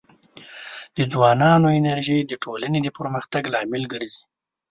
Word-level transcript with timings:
د 0.95 0.97
ځوانانو 1.13 1.67
انرژي 1.79 2.19
د 2.25 2.33
ټولنې 2.43 2.79
د 2.83 2.87
پرمختګ 2.97 3.43
لامل 3.53 3.83
ګرځي. 3.93 4.21